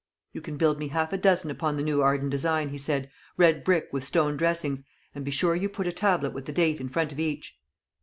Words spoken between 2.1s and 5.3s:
design," he said; "red brick, with stone dressings; and be